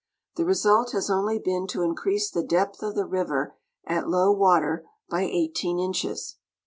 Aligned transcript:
The 0.35 0.45
result 0.45 0.93
has 0.93 1.11
only 1.11 1.37
been 1.37 1.67
to 1.67 1.83
increase 1.83 2.31
the 2.31 2.41
depth 2.41 2.81
of 2.81 2.95
the 2.95 3.05
river 3.05 3.53
at 3.85 4.07
low 4.09 4.31
water 4.31 4.83
by 5.11 5.25
18 5.25 5.77
inches. 5.77 6.37